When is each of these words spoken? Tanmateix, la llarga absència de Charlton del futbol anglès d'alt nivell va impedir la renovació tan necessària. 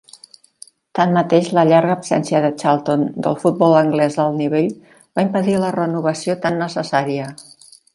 Tanmateix, 0.99 1.49
la 1.57 1.65
llarga 1.73 1.97
absència 1.97 2.41
de 2.47 2.51
Charlton 2.63 3.05
del 3.29 3.39
futbol 3.45 3.79
anglès 3.85 4.19
d'alt 4.21 4.43
nivell 4.43 4.75
va 4.97 5.31
impedir 5.31 5.59
la 5.65 5.75
renovació 5.81 6.43
tan 6.47 6.63
necessària. 6.67 7.35